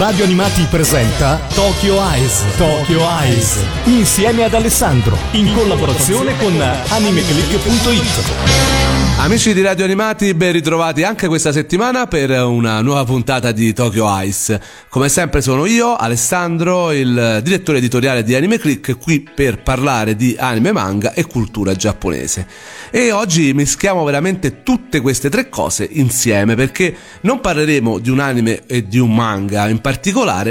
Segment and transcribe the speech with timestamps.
[0.00, 2.42] Radio Animati presenta Tokyo Eyes.
[2.56, 3.58] Tokyo Eyes.
[3.84, 5.14] Insieme ad Alessandro.
[5.32, 8.78] In collaborazione con animeclick.it.
[9.18, 14.06] Amici di Radio Animati, ben ritrovati anche questa settimana per una nuova puntata di Tokyo
[14.22, 14.58] Ice.
[14.88, 20.34] Come sempre sono io, Alessandro, il direttore editoriale di Anime Click, qui per parlare di
[20.38, 22.46] anime, manga e cultura giapponese.
[22.90, 28.62] E oggi mischiamo veramente tutte queste tre cose insieme perché non parleremo di un anime
[28.66, 29.89] e di un manga in particolare,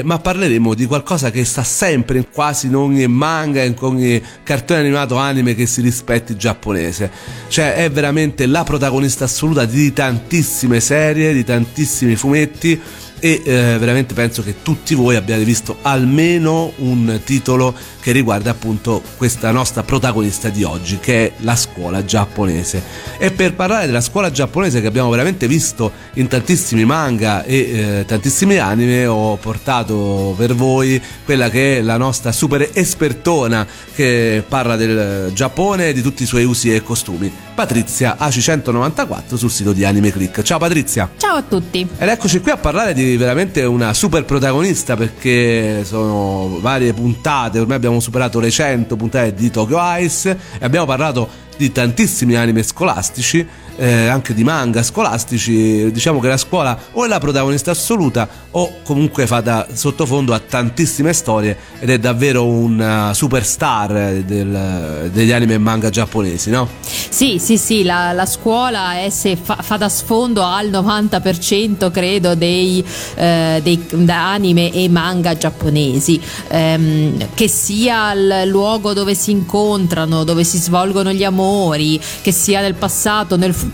[0.03, 5.15] ma parleremo di qualcosa che sta sempre quasi in ogni manga, in ogni cartone animato
[5.15, 7.09] anime che si rispetti giapponese.
[7.47, 12.79] Cioè è veramente la protagonista assoluta di tantissime serie, di tantissimi fumetti
[13.19, 19.01] e eh, veramente penso che tutti voi abbiate visto almeno un titolo che riguarda appunto
[19.18, 22.82] questa nostra protagonista di oggi che è la scuola giapponese.
[23.18, 28.05] E per parlare della scuola giapponese che abbiamo veramente visto in tantissimi manga e eh,
[28.05, 34.75] tantissimi anime ho portato per voi quella che è la nostra super espertona che parla
[34.75, 39.84] del Giappone e di tutti i suoi usi e costumi Patrizia AC194 sul sito di
[39.84, 40.42] Anime Click.
[40.44, 41.09] Ciao Patrizia.
[41.17, 41.86] Ciao a tutti.
[41.97, 47.76] Ed eccoci qui a parlare di veramente una super protagonista perché sono varie puntate, ormai
[47.76, 53.46] abbiamo superato le 100 puntate di Tokyo Ice e abbiamo parlato di tantissimi anime scolastici,
[53.80, 58.81] eh, anche di manga scolastici, diciamo che la scuola o è la protagonista assoluta o
[58.83, 65.53] comunque fa da sottofondo a tantissime storie ed è davvero un superstar del, degli anime
[65.53, 66.67] e manga giapponesi, no?
[66.81, 72.83] Sì, sì, sì, la, la scuola è, fa, fa, da sfondo al 90% credo dei,
[73.16, 76.19] eh, dei anime e manga giapponesi,
[76.50, 82.61] ehm, che sia il luogo dove si incontrano, dove si svolgono gli amori, che sia
[82.61, 83.69] nel passato, nel futuro,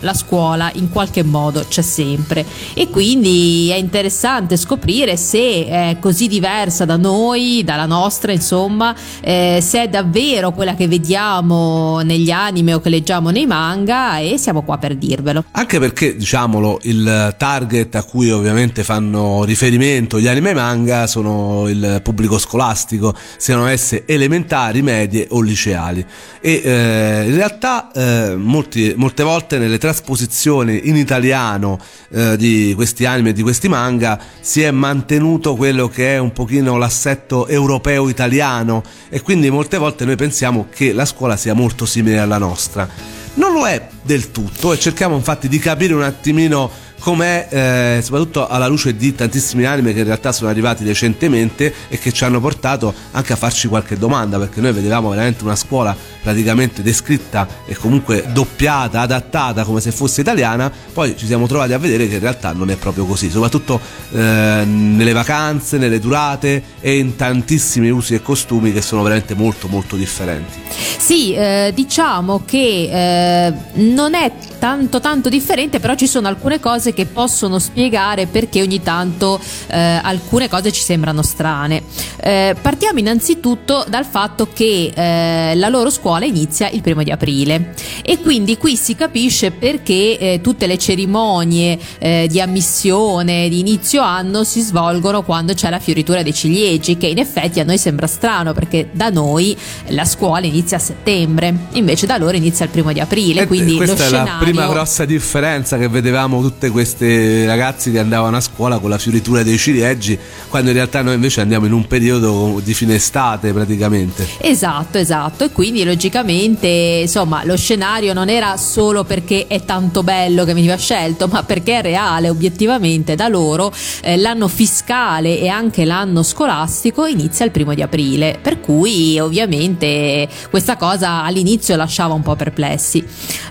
[0.00, 2.44] la scuola in qualche modo c'è sempre.
[2.74, 9.60] E quindi è interessante scoprire se è così diversa da noi, dalla nostra, insomma, eh,
[9.62, 14.62] se è davvero quella che vediamo negli anime o che leggiamo nei manga e siamo
[14.62, 15.44] qua per dirvelo.
[15.52, 22.00] Anche perché, diciamolo, il target a cui ovviamente fanno riferimento gli anime manga sono il
[22.02, 26.04] pubblico scolastico, siano esse elementari, medie o liceali.
[26.40, 29.27] E eh, in realtà eh, molti, molte volte
[29.58, 31.78] nelle trasposizioni in italiano
[32.10, 36.32] eh, di questi anime e di questi manga si è mantenuto quello che è un
[36.32, 41.84] pochino l'assetto europeo italiano e quindi molte volte noi pensiamo che la scuola sia molto
[41.84, 42.88] simile alla nostra.
[43.34, 48.48] Non lo è del tutto e cerchiamo infatti di capire un attimino com'è eh, soprattutto
[48.48, 52.40] alla luce di tantissimi anime che in realtà sono arrivati recentemente e che ci hanno
[52.40, 57.74] portato anche a farci qualche domanda perché noi vedevamo veramente una scuola praticamente descritta e
[57.74, 62.20] comunque doppiata, adattata come se fosse italiana poi ci siamo trovati a vedere che in
[62.20, 63.80] realtà non è proprio così soprattutto
[64.12, 69.68] eh, nelle vacanze, nelle durate e in tantissimi usi e costumi che sono veramente molto
[69.68, 70.58] molto differenti.
[70.98, 76.92] Sì, eh, diciamo che eh, non è tanto tanto differente però ci sono alcune cose
[76.92, 81.82] che possono spiegare perché ogni tanto eh, alcune cose ci sembrano strane.
[82.20, 87.74] Eh, partiamo innanzitutto dal fatto che eh, la loro scuola inizia il primo di aprile
[88.02, 94.02] e quindi qui si capisce perché eh, tutte le cerimonie eh, di ammissione di inizio
[94.02, 98.06] anno si svolgono quando c'è la fioritura dei ciliegi, che in effetti a noi sembra
[98.06, 99.56] strano perché da noi
[99.88, 103.42] la scuola inizia a settembre, invece da loro inizia il primo di aprile.
[103.42, 104.47] E quindi lo scenario...
[104.50, 109.42] prima grossa differenza che vedevamo tutte questi ragazzi che andavano a scuola con la fioritura
[109.42, 114.26] dei ciliegi, quando in realtà noi invece andiamo in un periodo di fine estate praticamente.
[114.38, 116.66] Esatto, esatto, e quindi logicamente
[117.02, 121.78] insomma lo scenario non era solo perché è tanto bello che veniva scelto, ma perché
[121.78, 123.72] è reale, obiettivamente da loro
[124.02, 130.28] eh, l'anno fiscale e anche l'anno scolastico inizia il primo di aprile, per cui ovviamente
[130.50, 133.04] questa cosa all'inizio lasciava un po' perplessi.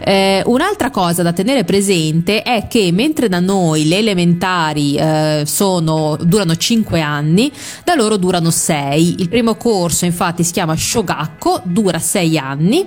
[0.04, 6.18] Eh, un'altra cosa da tenere presente è che mentre da noi le elementari eh, sono,
[6.22, 7.52] durano 5 anni,
[7.84, 9.16] da loro durano 6.
[9.20, 12.86] Il primo corso infatti si chiama Shogakko, dura 6 anni,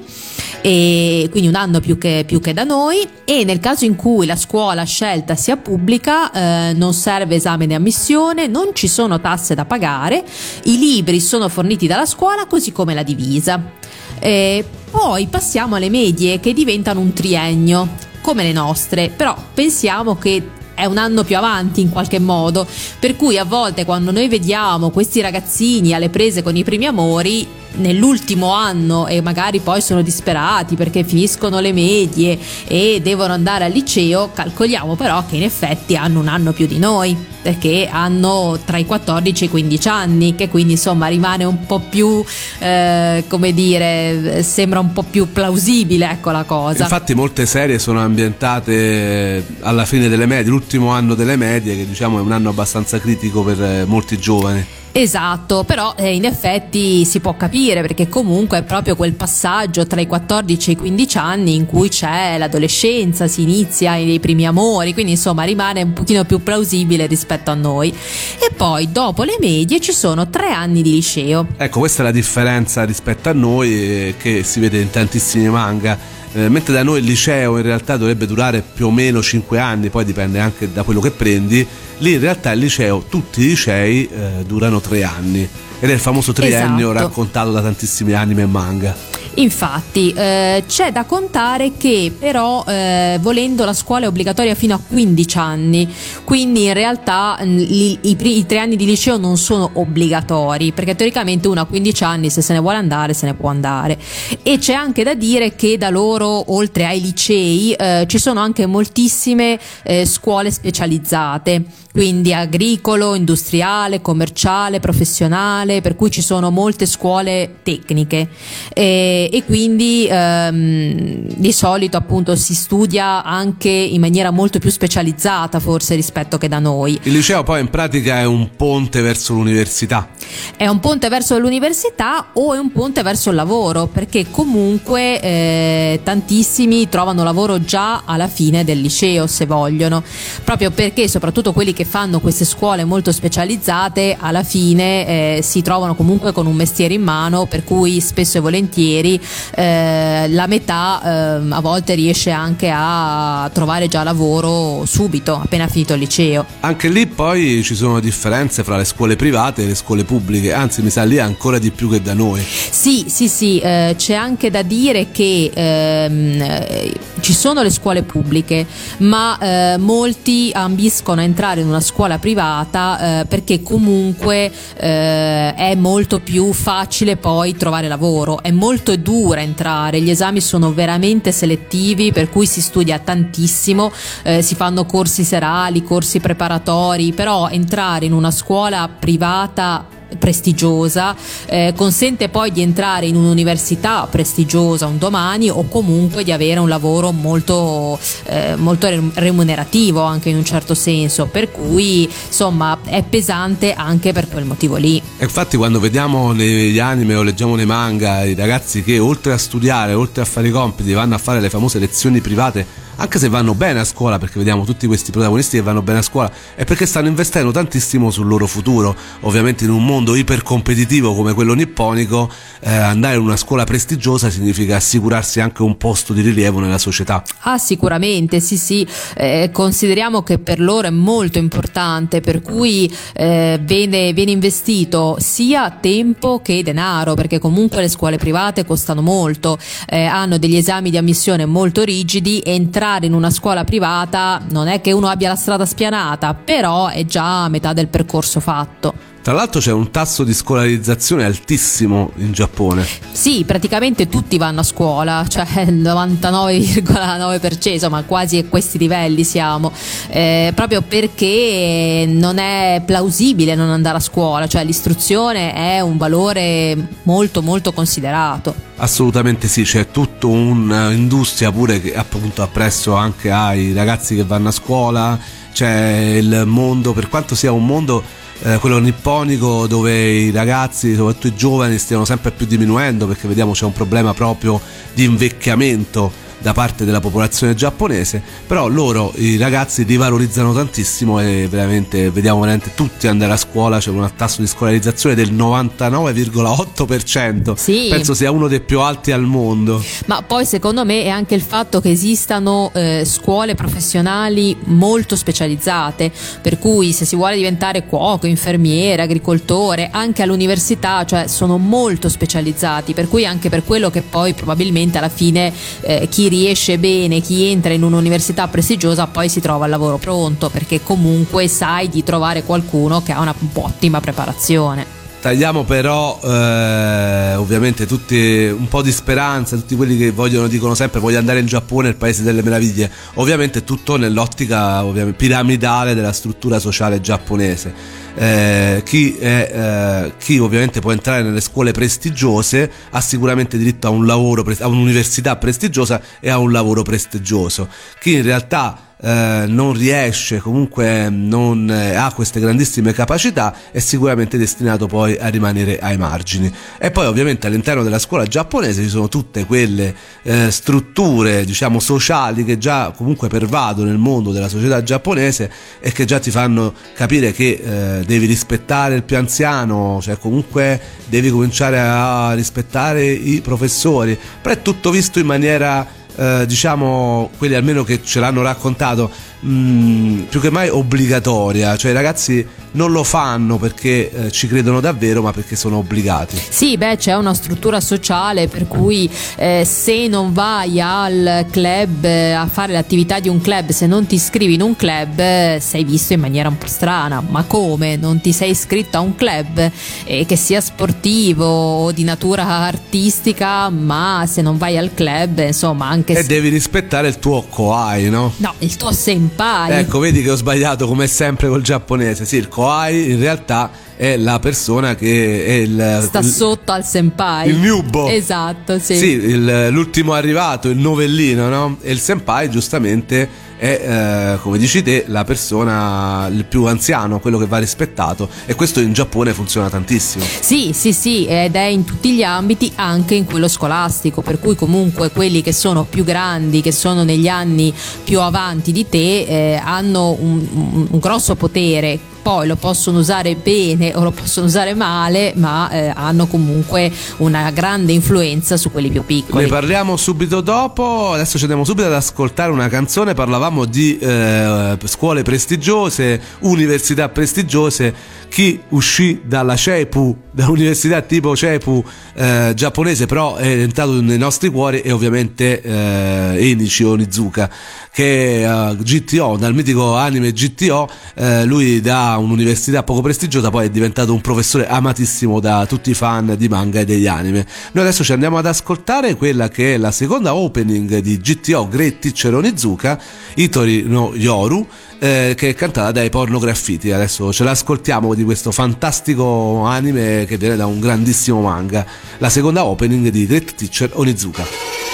[0.63, 4.37] quindi un anno più che, più che, da noi e nel caso in cui la
[4.37, 9.65] scuola scelta sia pubblica eh, non serve esame di ammissione, non ci sono tasse da
[9.65, 10.25] pagare,
[10.65, 13.79] i libri sono forniti dalla scuola così come la divisa.
[14.21, 17.89] E poi passiamo alle medie che diventano un triennio
[18.21, 22.67] come le nostre, però pensiamo che è un anno più avanti in qualche modo,
[22.99, 27.47] per cui a volte quando noi vediamo questi ragazzini alle prese con i primi amori
[27.77, 33.73] nell'ultimo anno e magari poi sono disperati perché finiscono le medie e devono andare al
[33.73, 38.77] liceo, calcoliamo però che in effetti hanno un anno più di noi perché hanno tra
[38.77, 42.23] i 14 e i 15 anni che quindi insomma rimane un po' più
[42.59, 46.83] eh, come dire sembra un po' più plausibile ecco la cosa.
[46.83, 52.19] Infatti molte serie sono ambientate alla fine delle medie l'ultimo anno delle medie che diciamo
[52.19, 57.21] è un anno abbastanza critico per eh, molti giovani Esatto, però eh, in effetti si
[57.21, 61.55] può capire perché comunque è proprio quel passaggio tra i 14 e i 15 anni
[61.55, 66.43] in cui c'è l'adolescenza, si inizia i primi amori, quindi insomma rimane un pochino più
[66.43, 67.91] plausibile rispetto a noi.
[67.91, 71.47] E poi dopo le medie ci sono tre anni di liceo.
[71.57, 76.19] Ecco, questa è la differenza rispetto a noi eh, che si vede in tantissimi manga
[76.33, 79.91] eh, mentre da noi il liceo in realtà dovrebbe durare più o meno 5 anni,
[79.91, 81.67] poi dipende anche da quello che prendi,
[81.99, 85.49] lì in realtà il liceo, tutti i licei eh, durano 3 anni
[85.81, 87.07] ed è il famoso triennio esatto.
[87.07, 89.10] raccontato da tantissimi anime e manga.
[89.35, 94.81] Infatti eh, c'è da contare che però eh, volendo la scuola è obbligatoria fino a
[94.85, 95.89] 15 anni,
[96.25, 100.95] quindi in realtà mm, i, i, i, tre anni di liceo non sono obbligatori, perché
[100.95, 103.99] teoricamente uno a 15 anni se se ne vuole andare se ne può andare.
[104.43, 108.67] E c'è anche da dire che da loro, oltre ai licei, eh, ci sono anche
[108.67, 111.65] moltissime eh, scuole specializzate.
[111.93, 118.29] Quindi agricolo, industriale, commerciale, professionale, per cui ci sono molte scuole tecniche.
[118.73, 125.59] E, e quindi ehm, di solito appunto si studia anche in maniera molto più specializzata
[125.59, 126.99] forse rispetto che da noi.
[127.03, 130.11] Il liceo poi in pratica è un ponte verso l'università.
[130.57, 136.01] È un ponte verso l'università o è un ponte verso il lavoro perché comunque eh,
[136.05, 140.05] tantissimi trovano lavoro già alla fine del liceo se vogliono,
[140.45, 145.63] proprio perché soprattutto quelli che che fanno queste scuole molto specializzate alla fine eh, si
[145.63, 149.10] trovano comunque con un mestiere in mano per cui spesso e volentieri
[149.55, 155.95] eh, la metà eh, a volte riesce anche a trovare già lavoro subito appena finito
[155.95, 156.45] il liceo.
[156.61, 160.83] Anche lì poi ci sono differenze fra le scuole private e le scuole pubbliche, anzi
[160.83, 162.43] mi sa lì ancora di più che da noi.
[162.43, 168.67] Sì, sì, sì, eh, c'è anche da dire che ehm, ci sono le scuole pubbliche,
[168.99, 175.75] ma eh, molti ambiscono a entrare in una scuola privata eh, perché comunque eh, è
[175.77, 182.13] molto più facile poi trovare lavoro, è molto dura entrare, gli esami sono veramente selettivi
[182.13, 183.93] per cui si studia tantissimo,
[184.23, 191.15] eh, si fanno corsi serali, corsi preparatori, però entrare in una scuola privata prestigiosa,
[191.47, 196.69] eh, consente poi di entrare in un'università prestigiosa un domani o comunque di avere un
[196.69, 203.73] lavoro molto, eh, molto remunerativo anche in un certo senso, per cui insomma è pesante
[203.73, 205.01] anche per quel motivo lì.
[205.19, 209.39] E infatti quando vediamo negli anime o leggiamo nei manga i ragazzi che oltre a
[209.39, 213.31] studiare, oltre a fare i compiti, vanno a fare le famose lezioni private anche se
[213.31, 216.65] vanno bene a scuola, perché vediamo tutti questi protagonisti che vanno bene a scuola, è
[216.65, 218.95] perché stanno investendo tantissimo sul loro futuro.
[219.21, 222.31] Ovviamente in un mondo ipercompetitivo come quello nipponico,
[222.61, 227.23] eh, andare in una scuola prestigiosa significa assicurarsi anche un posto di rilievo nella società.
[227.41, 228.87] Ah, sicuramente, sì, sì.
[229.17, 235.71] Eh, consideriamo che per loro è molto importante, per cui eh, viene, viene investito sia
[235.71, 239.57] tempo che denaro, perché comunque le scuole private costano molto,
[239.89, 244.67] eh, hanno degli esami di ammissione molto rigidi entrare entrare in una scuola privata non
[244.67, 249.10] è che uno abbia la strada spianata, però è già metà del percorso fatto.
[249.23, 252.87] Tra l'altro c'è un tasso di scolarizzazione altissimo in Giappone.
[253.13, 259.73] Sì, praticamente tutti vanno a scuola, cioè il 99,9%, insomma quasi a questi livelli siamo,
[260.09, 266.75] eh, proprio perché non è plausibile non andare a scuola, cioè l'istruzione è un valore
[267.03, 268.55] molto molto considerato.
[268.77, 274.53] Assolutamente sì, c'è tutta un'industria pure che appunto appresso anche ai ragazzi che vanno a
[274.53, 275.19] scuola,
[275.53, 278.03] c'è il mondo, per quanto sia un mondo
[278.43, 283.53] eh, quello nipponico dove i ragazzi, soprattutto i giovani, stiano sempre più diminuendo perché vediamo
[283.53, 284.61] c'è un problema proprio
[284.95, 292.11] di invecchiamento da parte della popolazione giapponese, però loro, i ragazzi, rivalorizzano tantissimo e veramente
[292.11, 297.89] vediamo veramente tutti andare a scuola, c'è un tasso di scolarizzazione del 99,8%, sì.
[297.91, 299.83] penso sia uno dei più alti al mondo.
[300.07, 306.11] Ma poi secondo me è anche il fatto che esistano eh, scuole professionali molto specializzate,
[306.41, 312.95] per cui se si vuole diventare cuoco, infermiere, agricoltore, anche all'università, cioè sono molto specializzati,
[312.95, 317.45] per cui anche per quello che poi probabilmente alla fine eh, chi riesce bene, chi
[317.51, 322.43] entra in un'università prestigiosa poi si trova il lavoro pronto perché comunque sai di trovare
[322.45, 324.99] qualcuno che ha una ottima preparazione.
[325.21, 331.01] tagliamo però eh, ovviamente tutti un po' di speranza, tutti quelli che vogliono, dicono sempre
[331.01, 334.83] voglio andare in Giappone, il paese delle meraviglie, ovviamente tutto nell'ottica
[335.15, 338.00] piramidale della struttura sociale giapponese.
[338.15, 343.91] Eh, chi, è, eh, chi, ovviamente può entrare nelle scuole prestigiose ha sicuramente diritto a
[343.91, 347.69] un lavoro, a un'università prestigiosa e a un lavoro prestigioso.
[347.99, 354.37] Chi in realtà eh, non riesce, comunque non eh, ha queste grandissime capacità, è sicuramente
[354.37, 356.53] destinato poi a rimanere ai margini.
[356.79, 362.45] E poi ovviamente all'interno della scuola giapponese ci sono tutte quelle eh, strutture, diciamo, sociali
[362.45, 367.33] che già comunque pervadono nel mondo della società giapponese e che già ti fanno capire
[367.33, 374.19] che eh, devi rispettare il più anziano, cioè comunque devi cominciare a rispettare i professori.
[374.43, 379.53] Però è tutto visto in maniera eh, diciamo quelli almeno che ce l'hanno raccontato mh,
[379.53, 381.77] mm, più che mai obbligatoria.
[381.77, 386.41] Cioè i ragazzi non lo fanno perché eh, ci credono davvero ma perché sono obbligati
[386.49, 392.33] sì beh c'è una struttura sociale per cui eh, se non vai al club eh,
[392.33, 395.85] a fare l'attività di un club se non ti iscrivi in un club eh, sei
[395.85, 399.71] visto in maniera un po' strana ma come non ti sei iscritto a un club
[400.05, 406.19] che sia sportivo o di natura artistica ma se non vai al club insomma anche
[406.21, 408.33] e devi rispettare il tuo koai, no?
[408.37, 409.79] No, il tuo senpai.
[409.79, 412.25] Ecco, vedi che ho sbagliato come sempre col giapponese.
[412.25, 417.51] Sì, il koai in realtà è la persona che è il, sta sotto al senpai.
[417.51, 418.09] Il nubo.
[418.09, 418.97] Esatto, sì.
[418.97, 421.77] Sì, il, l'ultimo arrivato, il novellino, no?
[421.83, 427.37] E il senpai giustamente è, eh, come dici te, la persona, il più anziano, quello
[427.37, 430.25] che va rispettato e questo in Giappone funziona tantissimo.
[430.25, 434.55] Sì, sì, sì, ed è in tutti gli ambiti, anche in quello scolastico, per cui
[434.57, 437.71] comunque quelli che sono più grandi, che sono negli anni
[438.03, 443.35] più avanti di te, eh, hanno un, un, un grosso potere poi lo possono usare
[443.35, 448.91] bene o lo possono usare male, ma eh, hanno comunque una grande influenza su quelli
[448.91, 449.45] più piccoli.
[449.45, 454.77] Ne parliamo subito dopo, adesso ci andiamo subito ad ascoltare una canzone, parlavamo di eh,
[454.85, 458.19] scuole prestigiose, università prestigiose.
[458.29, 461.85] Chi uscì dalla CEPU, dall'università tipo CEPU
[462.15, 467.51] eh, giapponese, però è entrato nei nostri cuori è ovviamente eh, Enichi Onizuka,
[467.93, 473.67] che uh, eh, GTO, dal mitico anime GTO, eh, lui da un'università poco prestigiosa poi
[473.67, 477.47] è diventato un professore amatissimo da tutti i fan di manga e degli anime.
[477.73, 481.99] Noi adesso ci andiamo ad ascoltare quella che è la seconda opening di GTO Great
[481.99, 483.01] Teacher Onizuka,
[483.35, 484.67] Itori no Yoru,
[484.99, 486.93] eh, che è cantata dai pornograffiti.
[486.93, 491.85] Adesso ce l'ascoltiamo di questo fantastico anime che viene da un grandissimo manga.
[492.19, 494.90] La seconda opening di Great Teacher Onizuka.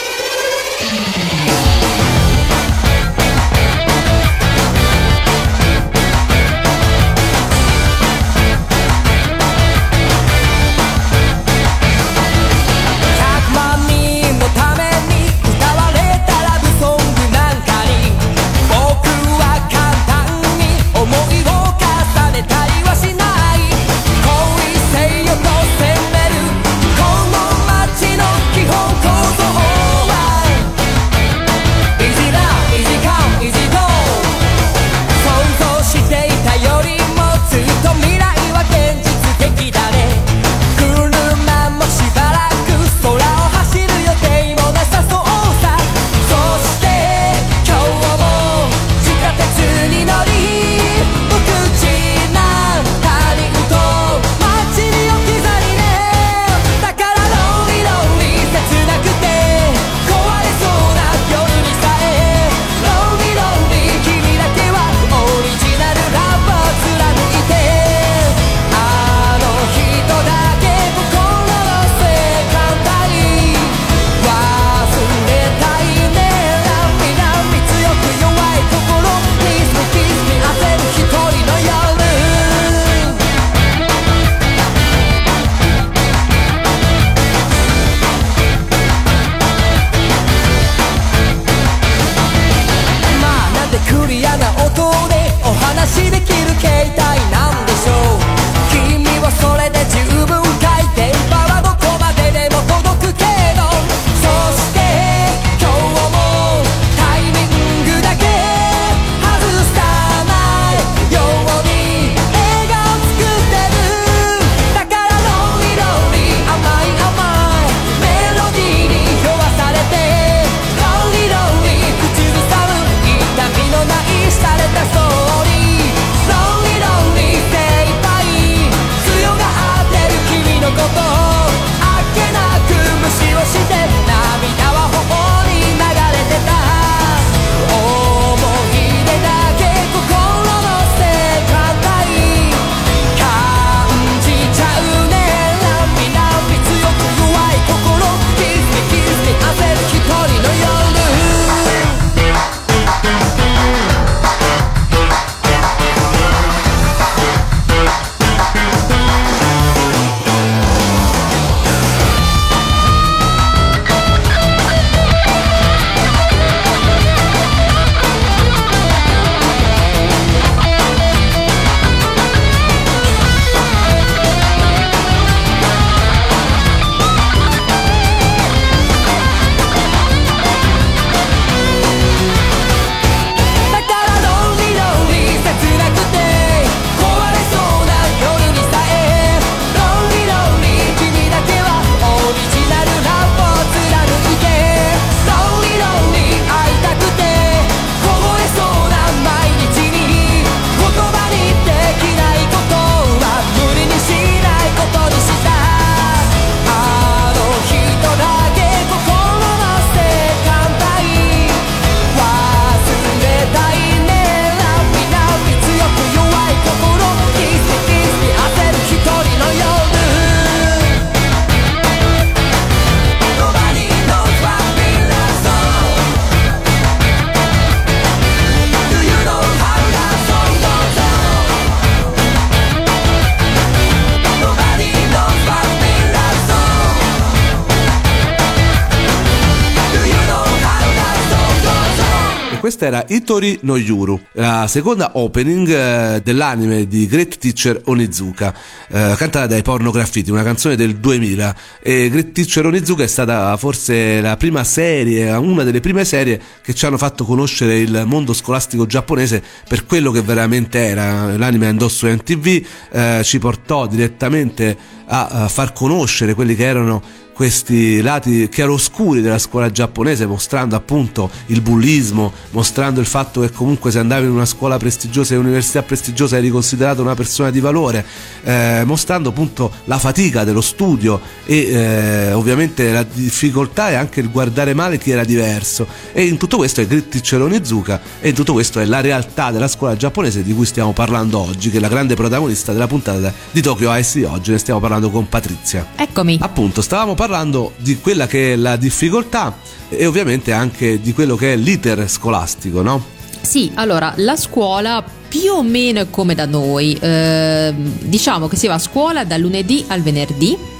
[242.86, 248.54] Era Itori no Yuru, la seconda opening eh, dell'anime di Great Teacher Onizuka,
[248.88, 251.56] eh, cantata dai Porno Graffiti, una canzone del 2000.
[251.82, 256.74] E Great Teacher Onizuka è stata forse la prima serie, una delle prime serie che
[256.74, 261.36] ci hanno fatto conoscere il mondo scolastico giapponese per quello che veramente era.
[261.36, 267.00] L'anime andò su MTV, eh, ci portò direttamente a far conoscere quelli che erano
[267.36, 273.90] questi lati chiaroscuri della scuola giapponese, mostrando appunto il bullismo, mostrando il fatto che comunque
[273.90, 278.06] se andavi in una scuola prestigiosa e un'università prestigiosa eri considerato una persona di valore,
[278.42, 284.30] eh, mostrando appunto la fatica dello studio e eh, ovviamente la difficoltà e anche il
[284.30, 285.86] guardare male chi era diverso.
[286.14, 289.68] E in tutto questo è Grit Onizuka e in tutto questo è la realtà della
[289.68, 293.60] scuola giapponese di cui stiamo parlando oggi, che è la grande protagonista della puntata di
[293.60, 295.86] Tokyo di oggi, ne stiamo parlando con Patrizia.
[295.96, 296.38] Eccomi.
[296.40, 299.58] Appunto, stavamo parlando parlando di quella che è la difficoltà
[299.88, 303.04] e ovviamente anche di quello che è l'iter scolastico, no?
[303.40, 308.66] Sì, allora la scuola più o meno è come da noi, eh, diciamo che si
[308.66, 310.74] va a scuola dal lunedì al venerdì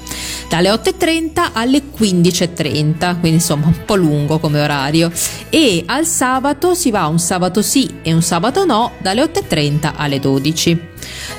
[0.49, 5.11] dalle 8.30 alle 15.30, quindi insomma un po' lungo come orario.
[5.51, 10.21] E al sabato si va un sabato sì e un sabato no, dalle 8.30 alle
[10.21, 10.95] 12.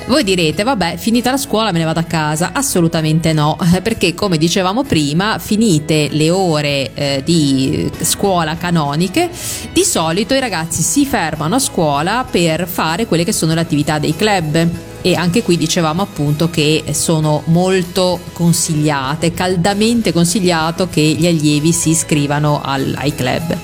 [0.07, 2.51] Voi direte, vabbè, finita la scuola me ne vado a casa?
[2.53, 9.29] Assolutamente no, perché come dicevamo prima, finite le ore eh, di scuola canoniche,
[9.73, 13.99] di solito i ragazzi si fermano a scuola per fare quelle che sono le attività
[13.99, 14.67] dei club
[15.01, 21.91] e anche qui dicevamo appunto che sono molto consigliate, caldamente consigliato che gli allievi si
[21.91, 23.55] iscrivano al, ai club.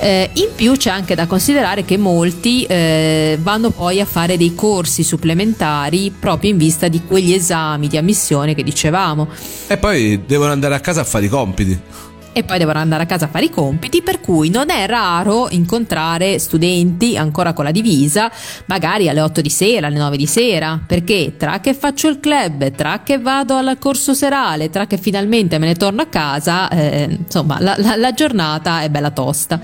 [0.00, 4.54] Eh, in più c'è anche da considerare che molti eh, vanno poi a fare dei
[4.54, 9.28] corsi supplementari proprio in vista di quegli esami di ammissione che dicevamo.
[9.66, 11.80] E poi devono andare a casa a fare i compiti
[12.34, 15.48] e poi devono andare a casa a fare i compiti, per cui non è raro
[15.50, 18.30] incontrare studenti ancora con la divisa,
[18.66, 22.72] magari alle 8 di sera, alle 9 di sera, perché tra che faccio il club,
[22.72, 27.18] tra che vado al corso serale, tra che finalmente me ne torno a casa, eh,
[27.20, 29.60] insomma, la, la, la, giornata è bella tosta.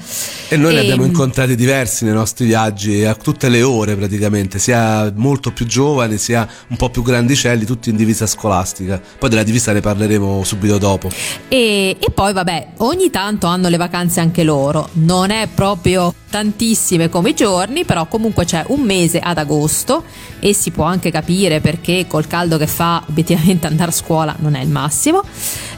[0.48, 4.60] E noi e, ne abbiamo incontrati diversi nei nostri viaggi, a tutte le ore praticamente,
[4.60, 9.00] sia molto più giovani, sia un po' più grandicelli, tutti in divisa scolastica.
[9.18, 11.10] Poi della divisa ne parleremo subito dopo.
[11.48, 17.08] E, e poi vabbè, ogni tanto hanno le vacanze anche loro, non è proprio tantissime
[17.08, 20.04] come giorni, però comunque c'è un mese ad agosto
[20.38, 24.54] e si può anche capire perché col caldo che fa obiettivamente andare a scuola non
[24.54, 25.22] è il massimo.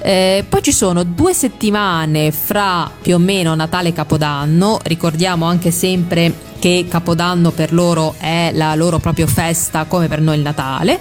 [0.03, 5.71] Eh, poi ci sono due settimane fra più o meno Natale e Capodanno, ricordiamo anche
[5.71, 11.01] sempre che Capodanno per loro è la loro propria festa come per noi il Natale.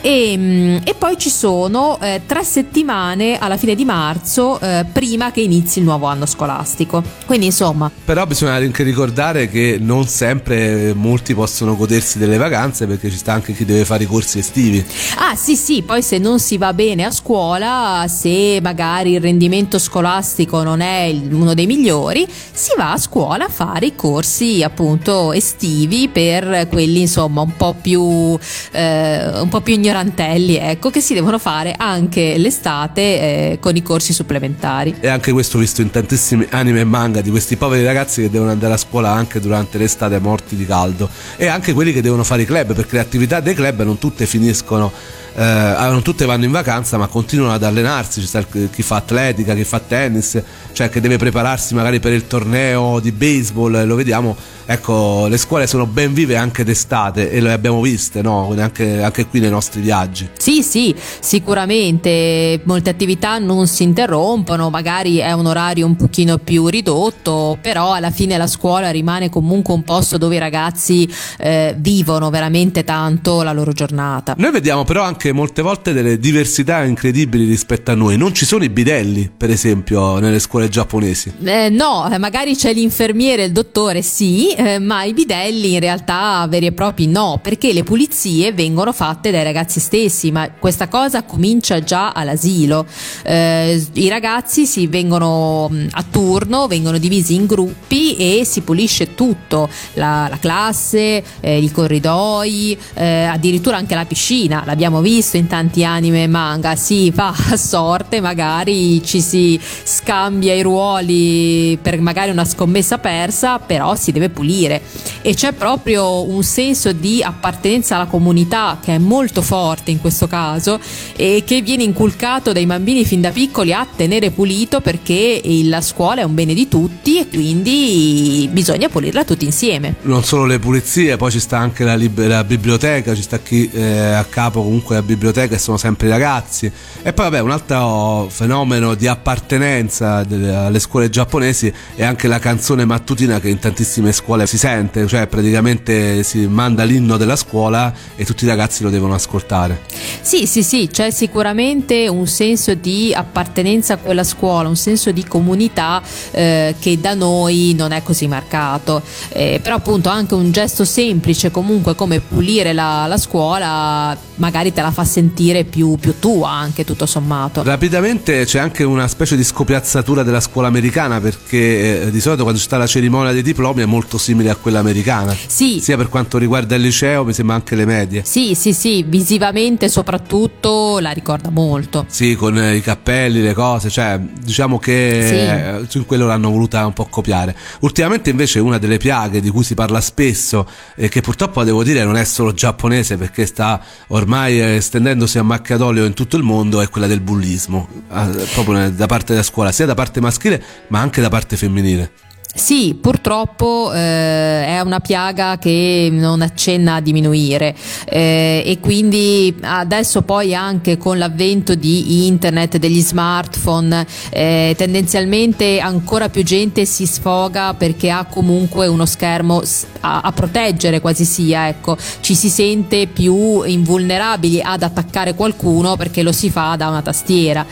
[0.00, 5.13] E, mm, e poi ci sono eh, tre settimane alla fine di marzo eh, prima
[5.32, 7.02] che inizi il nuovo anno scolastico.
[7.26, 13.10] Quindi insomma però bisogna anche ricordare che non sempre molti possono godersi delle vacanze perché
[13.10, 14.84] ci sta anche chi deve fare i corsi estivi.
[15.18, 19.78] Ah sì sì poi se non si va bene a scuola se magari il rendimento
[19.78, 24.82] scolastico non è uno dei migliori si va a scuola a fare i corsi appunto
[25.04, 28.38] appunto estivi per quelli insomma un po' più,
[28.72, 33.82] eh, un po più ignorantelli ecco che si devono fare anche l'estate eh, con i
[33.82, 38.22] corsi supplementari e anche questo visto in tantissimi anime e manga di questi poveri ragazzi
[38.22, 41.10] che devono andare a scuola anche durante l'estate morti di caldo.
[41.36, 44.24] E anche quelli che devono fare i club perché le attività dei club non tutte
[44.24, 44.90] finiscono
[45.34, 49.54] eh, non tutte vanno in vacanza ma continuano ad allenarsi, ci sta chi fa atletica,
[49.54, 50.40] chi fa tennis,
[50.72, 55.66] cioè che deve prepararsi magari per il torneo di baseball, lo vediamo ecco, le scuole
[55.66, 58.54] sono ben vive anche d'estate e le abbiamo viste, no?
[58.58, 60.28] anche, anche, qui nei nostri viaggi.
[60.36, 66.68] Sì, sì, sicuramente molte attività non si interrompono, magari è un orario un pochino più
[66.68, 72.30] ridotto, però alla fine la scuola rimane comunque un posto dove i ragazzi eh, vivono
[72.30, 74.34] veramente tanto la loro giornata.
[74.38, 78.64] Noi vediamo però anche molte volte delle diversità incredibili rispetto a noi, non ci sono
[78.64, 81.32] i bidelli, per esempio, nelle scuole giapponesi.
[81.42, 86.66] Eh, no, magari c'è l'infermiere, il dottore, sì, eh, ma i bidelli in realtà veri
[86.66, 91.80] e propri no, perché le pulizie vengono fatte dai ragazzi stessi, ma questa cosa comincia
[91.80, 92.86] già all'asilo.
[93.22, 99.14] Eh, I ragazzi si vengono mm, a turno, vengono divisi in gruppi e si pulisce
[99.14, 105.36] tutto, la, la classe, eh, i corridoi, eh, addirittura anche la piscina, l'abbiamo vista visto
[105.36, 111.78] in tanti anime e manga, si va a sorte, magari ci si scambia i ruoli
[111.80, 114.82] per magari una scommessa persa, però si deve pulire
[115.22, 120.26] e c'è proprio un senso di appartenenza alla comunità che è molto forte in questo
[120.26, 120.80] caso
[121.14, 126.22] e che viene inculcato dai bambini fin da piccoli a tenere pulito perché la scuola
[126.22, 129.94] è un bene di tutti e quindi bisogna pulirla tutti insieme.
[130.02, 133.70] Non solo le pulizie, poi ci sta anche la, lib- la biblioteca, ci sta chi
[133.72, 136.70] eh, a capo comunque biblioteca e sono sempre i ragazzi.
[137.02, 142.84] E poi vabbè un altro fenomeno di appartenenza alle scuole giapponesi è anche la canzone
[142.84, 148.24] mattutina che in tantissime scuole si sente, cioè praticamente si manda l'inno della scuola e
[148.24, 149.82] tutti i ragazzi lo devono ascoltare.
[150.20, 155.24] Sì, sì, sì, c'è sicuramente un senso di appartenenza a quella scuola, un senso di
[155.24, 159.02] comunità eh, che da noi non è così marcato.
[159.28, 164.82] Eh, però appunto anche un gesto semplice comunque come pulire la, la scuola magari te
[164.82, 167.62] la fa sentire più, più, tua anche tutto sommato.
[167.62, 172.60] Rapidamente c'è anche una specie di scopiazzatura della scuola americana perché eh, di solito quando
[172.60, 175.36] c'è la cerimonia dei diplomi è molto simile a quella americana.
[175.46, 175.80] Sì.
[175.80, 178.22] Sia per quanto riguarda il liceo, mi sembra anche le medie.
[178.24, 182.06] Sì, sì, sì, visivamente soprattutto la ricorda molto.
[182.08, 185.98] Sì, con eh, i cappelli, le cose, cioè diciamo che sì.
[185.98, 187.56] eh, quello l'hanno voluta un po' copiare.
[187.80, 192.04] Ultimamente invece una delle piaghe di cui si parla spesso e che purtroppo devo dire
[192.04, 196.42] non è solo giapponese perché sta ormai ormai estendendosi a macchia d'olio in tutto il
[196.42, 200.62] mondo è quella del bullismo, eh, proprio da parte della scuola, sia da parte maschile
[200.88, 202.12] ma anche da parte femminile.
[202.56, 210.22] Sì, purtroppo eh, è una piaga che non accenna a diminuire eh, e quindi adesso
[210.22, 217.74] poi anche con l'avvento di internet, degli smartphone, eh, tendenzialmente ancora più gente si sfoga
[217.74, 219.60] perché ha comunque uno schermo
[220.00, 226.22] a, a, proteggere quasi sia, ecco, ci si sente più invulnerabili ad attaccare qualcuno perché
[226.22, 227.66] lo si fa da una tastiera.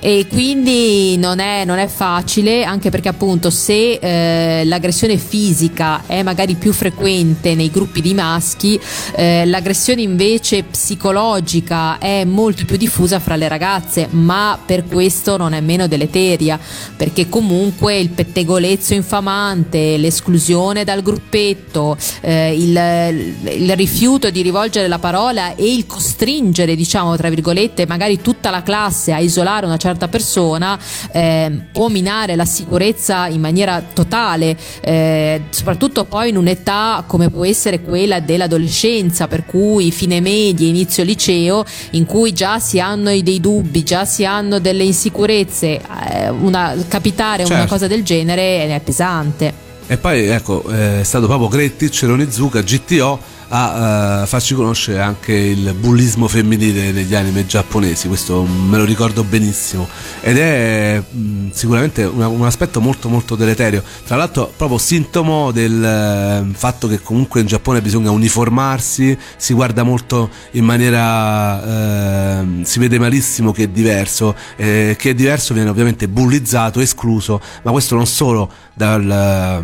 [0.00, 6.02] E quindi non è, non è facile anche perché appunto se eh, eh, l'aggressione fisica
[6.06, 8.78] è magari più frequente nei gruppi di maschi,
[9.14, 15.52] eh, l'aggressione invece psicologica è molto più diffusa fra le ragazze, ma per questo non
[15.52, 16.58] è meno deleteria,
[16.96, 24.98] perché comunque il pettegolezzo infamante, l'esclusione dal gruppetto, eh, il, il rifiuto di rivolgere la
[24.98, 30.08] parola e il costringere, diciamo, tra virgolette, magari tutta la classe a isolare una certa
[30.08, 30.78] persona,
[31.12, 37.30] eh, può minare la sicurezza in maniera totale sociale, eh, soprattutto poi in un'età come
[37.30, 43.10] può essere quella dell'adolescenza, per cui fine media, inizio liceo, in cui già si hanno
[43.20, 47.54] dei dubbi, già si hanno delle insicurezze, eh, una, capitare certo.
[47.54, 49.66] una cosa del genere è pesante.
[49.86, 55.74] E poi ecco, è stato proprio Gretti, Ceronizuka, GTO a uh, farci conoscere anche il
[55.74, 59.88] bullismo femminile negli anime giapponesi, questo me lo ricordo benissimo.
[60.20, 66.44] Ed è mh, sicuramente una, un aspetto molto molto deleterio, tra l'altro proprio sintomo del
[66.50, 72.78] uh, fatto che comunque in Giappone bisogna uniformarsi, si guarda molto in maniera, uh, si
[72.78, 77.94] vede malissimo che è diverso, eh, che è diverso viene ovviamente bullizzato, escluso, ma questo
[77.94, 79.60] non solo dal,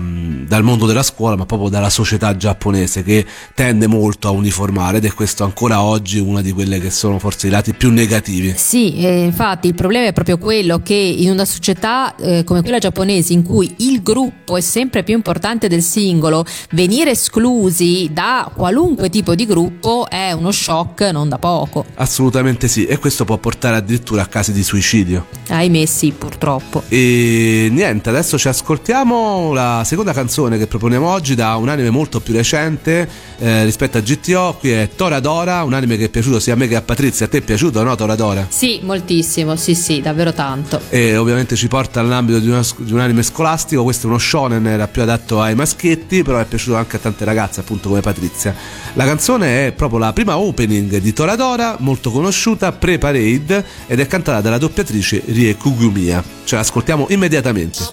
[0.47, 4.99] dal mondo della scuola ma proprio dalla società giapponese che tende tende molto a uniformare
[4.99, 8.55] ed è questo ancora oggi una di quelle che sono forse i lati più negativi.
[8.57, 12.79] Sì, eh, infatti il problema è proprio quello che in una società eh, come quella
[12.79, 19.11] giapponese in cui il gruppo è sempre più importante del singolo, venire esclusi da qualunque
[19.11, 21.85] tipo di gruppo è uno shock non da poco.
[21.97, 25.27] Assolutamente sì, e questo può portare addirittura a casi di suicidio.
[25.49, 26.85] Ahimè sì, purtroppo.
[26.89, 32.21] E niente, adesso ci ascoltiamo la seconda canzone che proponiamo oggi da un anime molto
[32.21, 33.09] più recente.
[33.39, 36.67] Eh, rispetto a GTO, qui è Toradora, un anime che è piaciuto sia a me
[36.67, 37.26] che a Patrizia.
[37.26, 37.95] A te è piaciuto, no?
[37.95, 38.45] Toradora?
[38.50, 40.82] Sì, moltissimo, sì, sì, davvero tanto.
[40.89, 42.48] E ovviamente ci porta nell'ambito di,
[42.86, 43.84] di, un anime scolastico.
[43.84, 47.24] Questo è uno shonen, era più adatto ai maschietti, però è piaciuto anche a tante
[47.26, 48.54] ragazze, appunto come Patrizia.
[48.93, 54.41] La canzone è proprio la prima opening di Toradora, molto conosciuta, pre-parade, ed è cantata
[54.41, 56.24] dalla doppiatrice Rie Kugumiya.
[56.43, 57.88] Ce l'ascoltiamo immediatamente.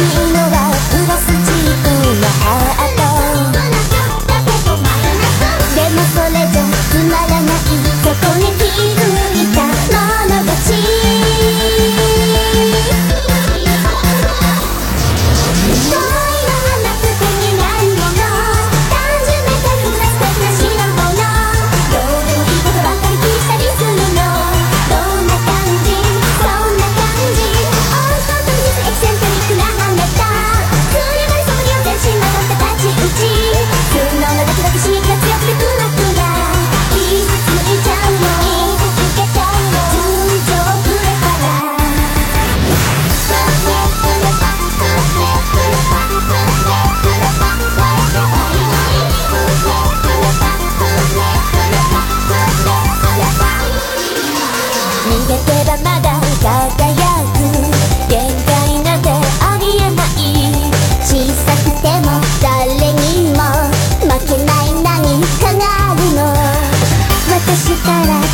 [0.00, 0.29] to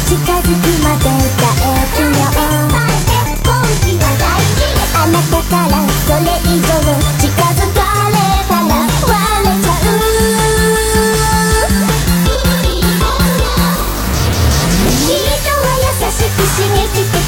[0.04, 2.04] 近づくまで耐えき
[4.98, 6.66] あなたからそれ以上
[7.18, 7.80] 近づか
[8.10, 8.14] れ
[8.48, 9.94] たらわれちゃう
[15.06, 17.25] 人は優しく刺激的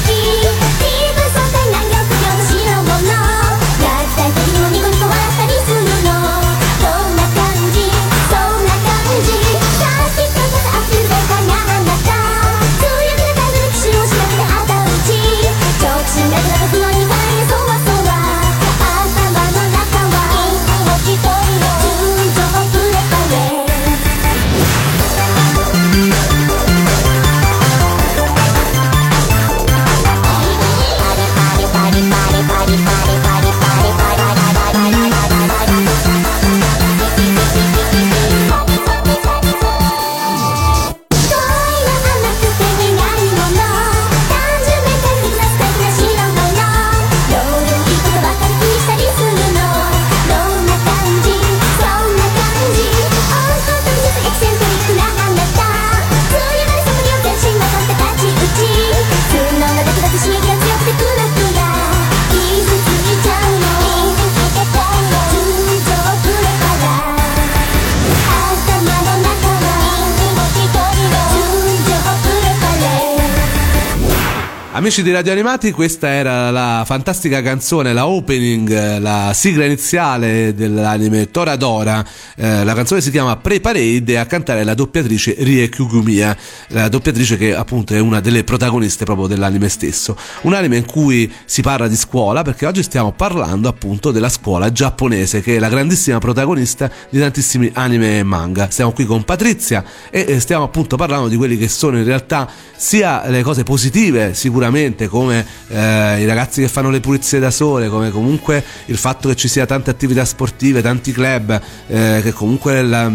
[74.71, 81.31] Amici di Radio Animati, questa era la fantastica canzone, la opening, la sigla iniziale dell'anime
[81.31, 82.05] Toradora.
[82.35, 87.35] Eh, la canzone si chiama Pre-Parade e a cantare la doppiatrice Rie Kugumiya, la doppiatrice
[87.35, 90.15] che appunto è una delle protagoniste proprio dell'anime stesso.
[90.41, 94.71] Un anime in cui si parla di scuola perché oggi stiamo parlando appunto della scuola
[94.71, 98.69] giapponese che è la grandissima protagonista di tantissimi anime e manga.
[98.69, 103.27] Stiamo qui con Patrizia e stiamo appunto parlando di quelli che sono in realtà sia
[103.27, 107.87] le cose positive sicuramente sicuramente come eh, i ragazzi che fanno le pulizie da sole,
[107.87, 112.81] come comunque il fatto che ci sia tante attività sportive, tanti club, eh, che comunque
[112.81, 113.09] la,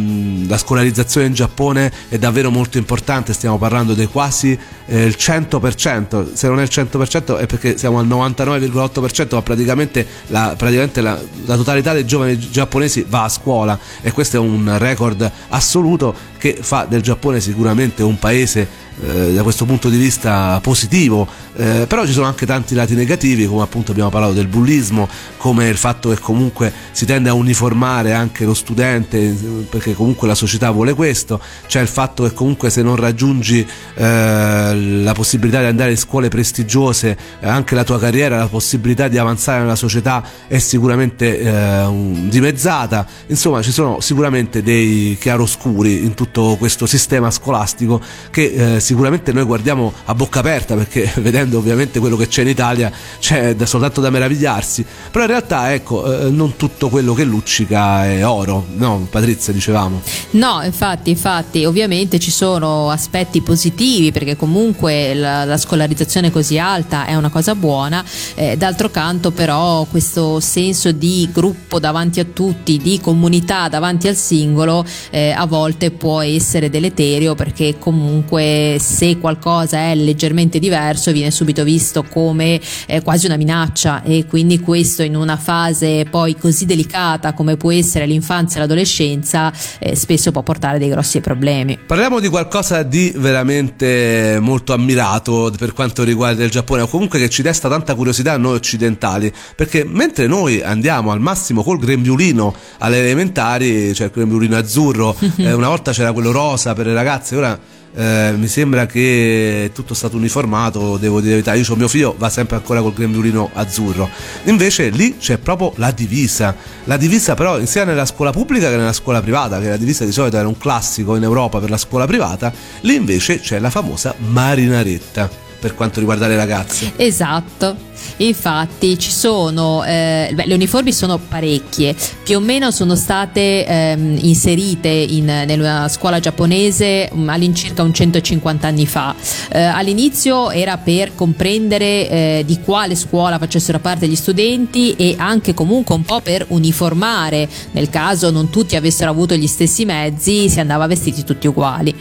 [0.46, 6.32] la, scolarizzazione in Giappone è davvero molto importante, stiamo parlando di quasi eh, il 100%,
[6.32, 11.20] se non è il 100% è perché siamo al 99,8%, ma praticamente, la, praticamente la,
[11.44, 13.78] la totalità dei giovani giapponesi va a scuola.
[14.00, 19.42] E questo è un record assoluto che fa del Giappone sicuramente un paese eh, da
[19.42, 21.26] questo punto di vista positivo,
[21.56, 25.68] eh, però ci sono anche tanti lati negativi, come appunto abbiamo parlato del bullismo, come
[25.68, 29.36] il fatto che comunque si tende a uniformare anche lo studente,
[29.68, 35.00] perché comunque la società vuole questo, c'è il fatto che comunque se non raggiungi eh,
[35.02, 39.18] la possibilità di andare in scuole prestigiose, eh, anche la tua carriera, la possibilità di
[39.18, 41.86] avanzare nella società è sicuramente eh,
[42.28, 49.44] dimezzata, insomma ci sono sicuramente dei chiaroscuri in tutto questo sistema scolastico che sicuramente noi
[49.44, 54.10] guardiamo a bocca aperta perché vedendo ovviamente quello che c'è in Italia c'è soltanto da
[54.10, 59.54] meravigliarsi, però in realtà ecco eh, non tutto quello che luccica è oro, no Patrizia
[59.54, 60.02] dicevamo?
[60.32, 67.06] No, infatti, infatti ovviamente ci sono aspetti positivi perché comunque la, la scolarizzazione così alta
[67.06, 72.76] è una cosa buona, eh, d'altro canto però questo senso di gruppo davanti a tutti,
[72.76, 79.78] di comunità davanti al singolo eh, a volte può essere deleterio perché comunque se qualcosa
[79.78, 85.16] è leggermente diverso viene subito visto come eh, quasi una minaccia e quindi questo in
[85.16, 90.78] una fase poi così delicata come può essere l'infanzia e l'adolescenza eh, spesso può portare
[90.78, 91.78] dei grossi problemi.
[91.86, 97.28] Parliamo di qualcosa di veramente molto ammirato per quanto riguarda il Giappone o comunque che
[97.28, 102.54] ci desta tanta curiosità a noi occidentali perché mentre noi andiamo al massimo col grembiulino
[102.78, 107.36] alle elementari, cioè il grembiulino azzurro, eh, una volta c'era quello rosa per le ragazze,
[107.36, 107.58] ora
[107.96, 111.54] eh, mi sembra che tutto è stato uniformato, devo dire la verità.
[111.54, 114.08] Io ho mio figlio, va sempre ancora col grembiulino azzurro.
[114.44, 116.56] Invece lì c'è proprio la divisa.
[116.84, 120.12] La divisa, però, sia nella scuola pubblica che nella scuola privata, che la divisa di
[120.12, 124.14] solito era un classico in Europa per la scuola privata, lì invece c'è la famosa
[124.18, 126.92] marinaretta per quanto riguarda le ragazze.
[126.96, 127.92] Esatto.
[128.18, 134.18] Infatti ci sono, eh, beh, le uniformi sono parecchie, più o meno sono state ehm,
[134.22, 139.14] inserite in, nella scuola giapponese um, all'incirca un 150 anni fa.
[139.50, 145.54] Eh, all'inizio era per comprendere eh, di quale scuola facessero parte gli studenti e anche
[145.54, 150.60] comunque un po' per uniformare, nel caso non tutti avessero avuto gli stessi mezzi, si
[150.60, 151.94] andava vestiti tutti uguali.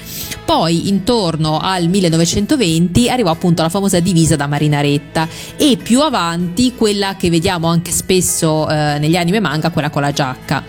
[0.45, 7.15] Poi intorno al 1920 arrivò appunto la famosa divisa da marinaretta e più avanti quella
[7.15, 10.63] che vediamo anche spesso eh, negli anime manga, quella con la giacca.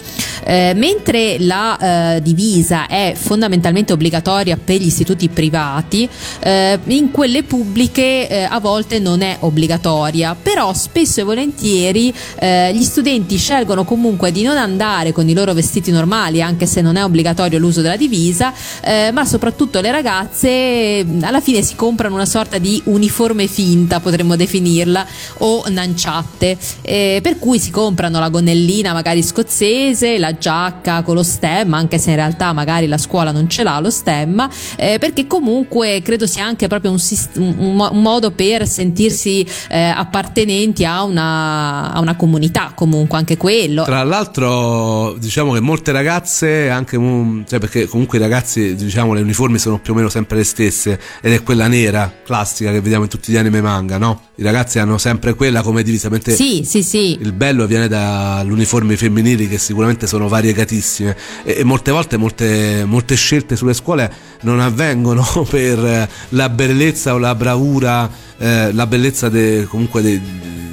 [0.47, 6.09] Eh, mentre la eh, divisa è fondamentalmente obbligatoria per gli istituti privati,
[6.41, 12.75] eh, in quelle pubbliche eh, a volte non è obbligatoria, però spesso e volentieri eh,
[12.75, 16.97] gli studenti scelgono comunque di non andare con i loro vestiti normali, anche se non
[16.97, 18.53] è obbligatorio l'uso della divisa,
[19.13, 25.07] ma soprattutto le ragazze alla fine si comprano una sorta di uniforme finta, potremmo definirla,
[25.39, 31.23] o nanciatte, eh, per cui si comprano la gonnellina magari scozzese, la giacca con lo
[31.23, 35.27] stemma, anche se in realtà magari la scuola non ce l'ha lo stemma, eh, perché
[35.27, 36.99] comunque credo sia anche proprio un,
[37.37, 43.85] un, un modo per sentirsi eh, appartenenti a una, a una, comunità, comunque anche quello.
[43.85, 46.97] Tra l'altro diciamo che molte ragazze, anche
[47.47, 51.01] cioè perché comunque i ragazzi diciamo le uniformi sono più o meno sempre le stesse
[51.21, 54.21] ed è quella nera classica che vediamo in tutti gli anime manga, no?
[54.37, 57.19] I ragazzi hanno sempre quella come divisa, mentre sì, sì, sì.
[57.21, 62.85] il bello viene dagli uniformi femminili che sicuramente sono variegatissime e, e molte volte molte,
[62.87, 68.11] molte, scelte sulle scuole non avvengono per la bellezza o la bravura,
[68.45, 70.21] eh, la bellezza de, comunque de,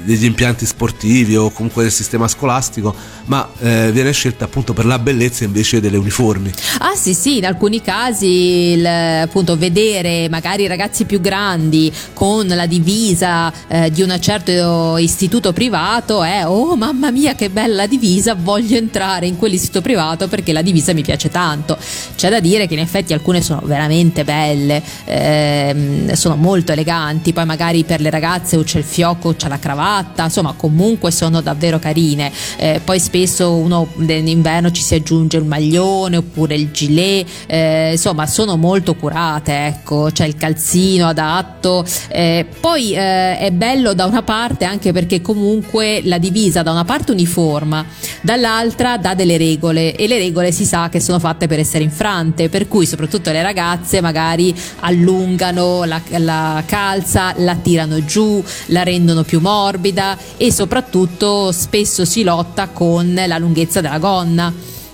[0.04, 2.94] degli impianti sportivi o comunque del sistema scolastico,
[3.26, 6.50] ma eh, viene scelta appunto per la bellezza invece delle uniformi.
[6.78, 12.66] Ah sì sì, in alcuni casi il, appunto vedere magari ragazzi più grandi con la
[12.66, 18.76] divisa eh, di un certo istituto privato è oh mamma mia che bella divisa, voglio
[18.76, 21.78] entrare in quell'istituto privato perché la divisa mi piace tanto.
[22.16, 27.44] C'è da dire che in effetti alcune sono veramente belle, ehm, sono molto eleganti, poi
[27.44, 31.12] magari magari per le ragazze o c'è il fiocco o c'è la cravatta, insomma comunque
[31.12, 32.32] sono davvero carine.
[32.56, 38.26] Eh, poi spesso uno d'inverno ci si aggiunge il maglione oppure il gilet, eh, insomma
[38.26, 41.84] sono molto curate, ecco, c'è il calzino adatto.
[42.08, 46.84] Eh, poi eh, è bello da una parte anche perché comunque la divisa da una
[46.84, 47.86] parte uniforma,
[48.22, 52.48] dall'altra dà delle regole e le regole si sa che sono fatte per essere infrante,
[52.48, 59.22] per cui soprattutto le ragazze magari allungano la, la calza, la tirano giù, la rendono
[59.22, 64.52] più morbida e soprattutto spesso si lotta con la lunghezza della gonna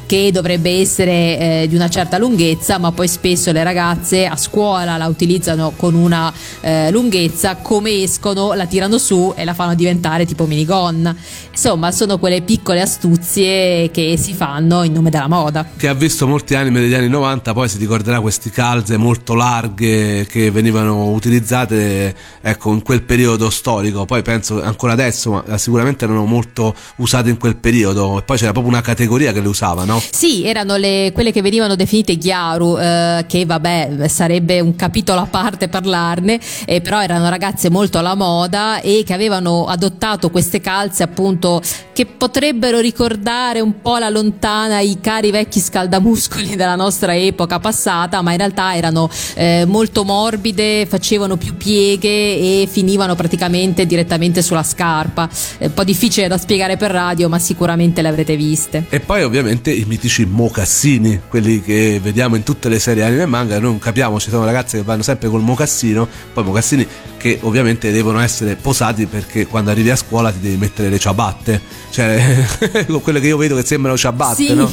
[0.09, 4.97] che dovrebbe essere eh, di una certa lunghezza, ma poi spesso le ragazze a scuola
[4.97, 6.33] la utilizzano con una
[6.63, 11.15] eh, lunghezza, come escono la tirano su e la fanno diventare tipo minigonna.
[11.51, 15.67] Insomma, sono quelle piccole astuzie che si fanno in nome della moda.
[15.77, 20.25] Che ha visto molti anime degli anni 90, poi si ricorderà queste calze molto larghe
[20.27, 24.07] che venivano utilizzate ecco, in quel periodo storico.
[24.07, 28.19] Poi penso ancora adesso, ma sicuramente erano molto usate in quel periodo.
[28.19, 29.98] E poi c'era proprio una categoria che le usava, no?
[30.11, 35.27] Sì, erano le, quelle che venivano definite ghiaru, eh, che vabbè sarebbe un capitolo a
[35.27, 41.03] parte parlarne, eh, però erano ragazze molto alla moda e che avevano adottato queste calze
[41.03, 41.61] appunto
[41.93, 48.23] che potrebbero ricordare un po' la lontana i cari vecchi scaldamuscoli della nostra epoca passata,
[48.23, 54.63] ma in realtà erano eh, molto morbide, facevano più pieghe e finivano praticamente direttamente sulla
[54.63, 55.29] scarpa.
[55.59, 58.85] È un po' difficile da spiegare per radio, ma sicuramente le avrete viste.
[58.89, 63.27] E poi ovviamente i mitici mocassini, quelli che vediamo in tutte le serie anime e
[63.27, 66.87] manga, noi non capiamo, ci sono ragazze che vanno sempre col mocassino, poi mocassini
[67.17, 71.61] che ovviamente devono essere posati perché quando arrivi a scuola ti devi mettere le ciabatte,
[71.91, 72.45] cioè
[73.03, 74.55] quelle che io vedo che sembrano ciabatte, sì.
[74.55, 74.71] no?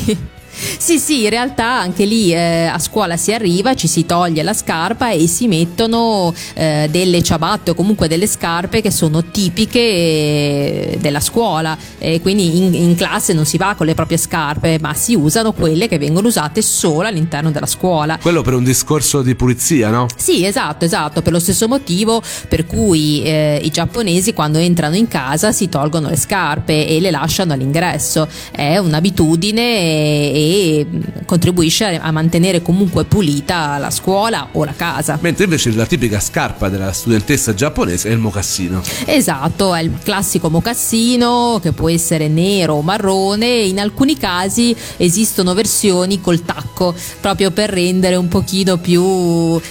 [0.77, 4.53] Sì, sì, in realtà anche lì eh, a scuola si arriva, ci si toglie la
[4.53, 10.97] scarpa e si mettono eh, delle ciabatte o comunque delle scarpe che sono tipiche eh,
[10.99, 11.77] della scuola.
[11.97, 15.53] E quindi in, in, classe non si va con le proprie scarpe, ma si usano
[15.53, 18.17] quelle che vengono usate solo all'interno della scuola.
[18.21, 20.07] Quello per un discorso di pulizia, no?
[20.15, 25.07] Sì, esatto, esatto, per lo stesso motivo per cui eh, i giapponesi quando entrano in
[25.07, 28.27] casa si tolgono le scarpe e le lasciano all'ingresso.
[28.51, 29.61] È un'abitudine
[30.31, 30.44] e
[31.25, 35.17] contribuisce a mantenere comunque pulita la scuola o la casa.
[35.21, 38.81] Mentre invece la tipica scarpa della studentessa giapponese è il mocassino.
[39.05, 45.53] Esatto, è il classico mocassino che può essere nero o marrone, in alcuni casi esistono
[45.53, 49.61] versioni col tacco, proprio per rendere un pochino più uh,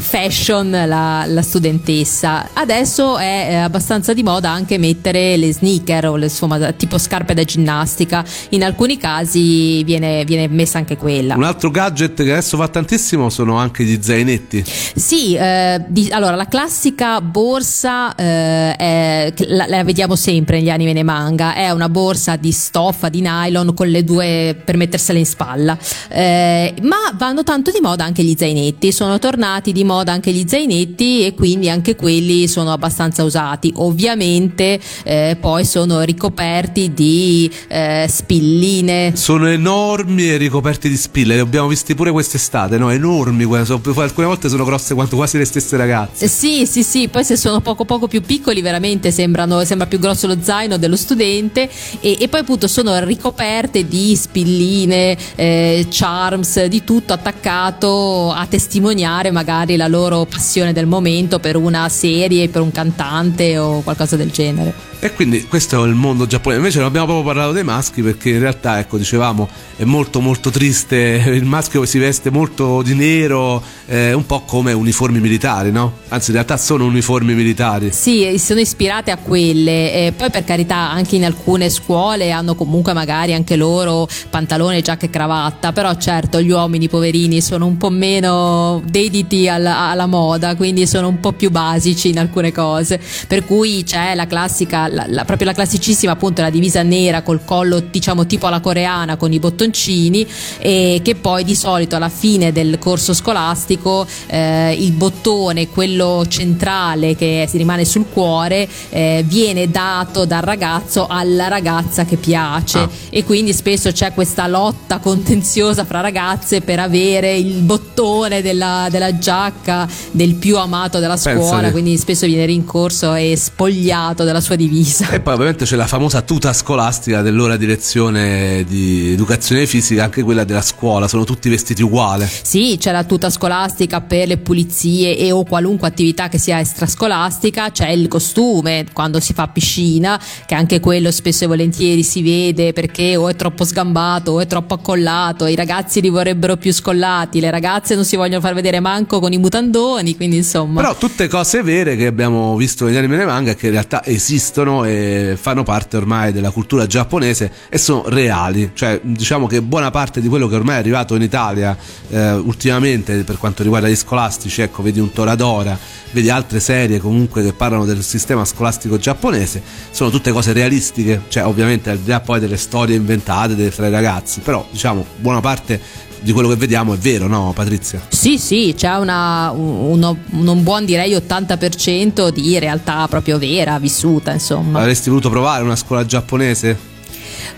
[0.00, 2.50] fashion la, la, studentessa.
[2.52, 7.34] Adesso è eh, abbastanza di moda anche mettere le sneaker o le insomma, tipo scarpe
[7.34, 11.34] da ginnastica, in alcuni casi viene viene, messa anche quella.
[11.34, 14.64] Un altro gadget che adesso va tantissimo sono anche gli zainetti.
[14.94, 20.90] Sì, eh, di, allora la classica borsa eh, è, la, la, vediamo sempre negli anime
[20.90, 25.18] e nei manga, è una borsa di stoffa, di nylon con le due per mettersela
[25.18, 25.76] in spalla,
[26.08, 30.44] eh, ma vanno tanto di moda anche gli zainetti, sono tornati di moda anche gli
[30.46, 33.72] zainetti e quindi anche quelli sono abbastanza usati.
[33.76, 39.12] Ovviamente eh, poi sono ricoperti di eh, spilline.
[39.16, 41.34] Sono enormi enormi ricoperti di spille.
[41.34, 42.90] Li abbiamo visti pure quest'estate, no?
[42.90, 43.44] Enormi.
[43.44, 46.26] Alcune volte sono grosse quanto quasi le stesse ragazze.
[46.26, 47.08] Eh, sì, sì, sì.
[47.08, 50.96] Poi se sono poco poco più piccoli, veramente sembrano, sembra più grosso lo zaino dello
[50.96, 51.68] studente.
[52.00, 59.30] E, e poi appunto sono ricoperte di spilline, eh, charms, di tutto attaccato a testimoniare
[59.30, 64.30] magari la loro passione del momento per una serie, per un cantante o qualcosa del
[64.30, 64.92] genere.
[65.04, 66.60] E quindi questo è il mondo giapponese.
[66.60, 69.46] Invece non abbiamo proprio parlato dei maschi perché in realtà, ecco, dicevamo,
[69.76, 71.22] è molto molto triste.
[71.28, 75.92] Il maschio si veste molto di nero, eh, un po' come uniformi militari, no?
[76.08, 77.92] Anzi, in realtà sono uniformi militari.
[77.92, 79.92] Sì, sono ispirate a quelle.
[79.92, 85.04] Eh, poi per carità, anche in alcune scuole hanno comunque magari anche loro pantalone, giacca
[85.04, 85.72] e cravatta.
[85.72, 91.08] Però certo, gli uomini poverini sono un po' meno dediti alla, alla moda, quindi sono
[91.08, 92.98] un po' più basici in alcune cose.
[93.28, 97.44] Per cui c'è la classica la, la, proprio la classicissima appunto la divisa nera col
[97.44, 100.26] collo diciamo tipo alla coreana con i bottoncini
[100.58, 107.16] e che poi di solito alla fine del corso scolastico eh, il bottone quello centrale
[107.16, 112.88] che si rimane sul cuore eh, viene dato dal ragazzo alla ragazza che piace ah.
[113.10, 119.18] e quindi spesso c'è questa lotta contenziosa fra ragazze per avere il bottone della, della
[119.18, 121.70] giacca del più amato della scuola Pensate.
[121.72, 125.10] quindi spesso viene rincorso e spogliato della sua divisa divisa.
[125.10, 130.22] E poi ovviamente c'è la famosa tuta scolastica dell'ora di lezione di educazione fisica, anche
[130.22, 132.26] quella della scuola, sono tutti vestiti uguali.
[132.42, 137.70] Sì, c'è la tuta scolastica per le pulizie e o qualunque attività che sia extrascolastica,
[137.70, 142.72] c'è il costume quando si fa piscina, che anche quello spesso e volentieri si vede
[142.72, 147.40] perché o è troppo sgambato o è troppo accollato, i ragazzi li vorrebbero più scollati,
[147.40, 150.80] le ragazze non si vogliono far vedere manco con i mutandoni, quindi insomma.
[150.80, 154.63] Però tutte cose vere che abbiamo visto negli anime e manga che in realtà esistono
[154.84, 160.20] e fanno parte ormai della cultura giapponese e sono reali, cioè diciamo che buona parte
[160.20, 161.76] di quello che ormai è arrivato in Italia
[162.08, 165.78] eh, ultimamente per quanto riguarda gli scolastici, ecco, vedi un Toradora,
[166.12, 171.44] vedi altre serie comunque che parlano del sistema scolastico giapponese, sono tutte cose realistiche, cioè
[171.44, 175.40] ovviamente al di là poi delle storie inventate dei, fra i ragazzi, però diciamo buona
[175.40, 175.80] parte
[176.24, 178.00] di quello che vediamo è vero, no Patrizia?
[178.08, 184.80] Sì, sì, c'è una, uno, un buon direi 80% di realtà proprio vera, vissuta, insomma.
[184.80, 186.92] Avresti voluto provare una scuola giapponese?